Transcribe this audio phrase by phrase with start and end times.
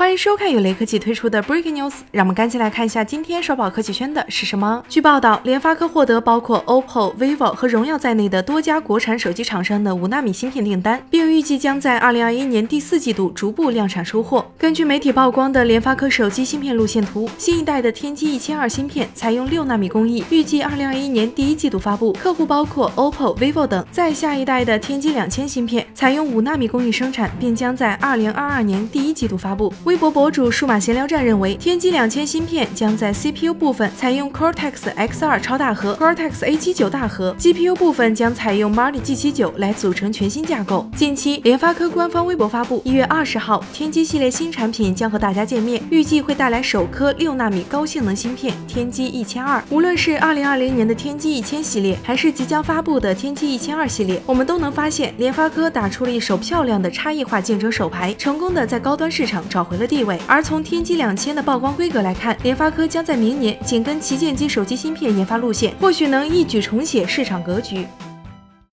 [0.00, 4.82] 欢迎收看由雷科技推出的 Breaking News，让我们赶紧来看一下今天刷爆科技圈的是什么。
[4.88, 14.50] 据报道，联发科获得包括 OPPO、vivo 和荣耀在内的多家国产手机厂商的五纳米芯片订单，并预计将在2021年第四季度逐步量产收货。
[14.56, 23.84] 根据媒体曝光的联发科手机芯片路线图，新一代的天玑一千二芯片采用六纳米工艺，预计2021年第一季度发布，客户包括 OPPO、vivo 等。
[23.92, 29.70] 在下一代的天玑两千芯片采用五纳米工艺生产，并将在2022年第一季度发布。
[29.90, 40.88] 微博博主数码闲聊站认为，天玑两千芯片将在 CPU 部分采用 Cortex X2 超大核、Cortex A79 大核，GPU 部分将采用 Mali G79 来组成全新架构。
[40.94, 49.60] 近期，联发科官方微博发布，一月二十号，天玑系列新产品将和大家见面，预计会带来首颗六纳米高性能芯片天玑一千二。
[49.70, 60.16] 无论是二零二零年的天玑一千系列，还是即将发布的天玑一千二系列，我们都能发现联发科打出了一手漂亮的差异化竞争手牌，成功的在高端市场找回的地位。
[60.28, 67.86] 而从天玑两千的曝光规格来看，联发科将在明年紧跟旗舰机手机芯片研发路线，或许能一举重写市场格局。